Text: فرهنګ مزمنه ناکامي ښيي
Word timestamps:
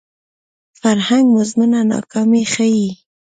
فرهنګ 0.79 1.25
مزمنه 1.35 1.79
ناکامي 1.91 2.43
ښيي 2.53 2.89